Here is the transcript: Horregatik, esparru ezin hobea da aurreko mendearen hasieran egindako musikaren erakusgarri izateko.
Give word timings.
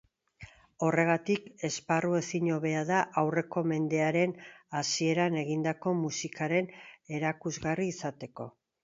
Horregatik, 0.85 1.43
esparru 1.67 2.15
ezin 2.19 2.47
hobea 2.55 2.81
da 2.87 3.01
aurreko 3.23 3.63
mendearen 3.73 4.33
hasieran 4.79 5.37
egindako 5.43 5.95
musikaren 6.01 6.73
erakusgarri 7.19 7.87
izateko. 7.93 8.49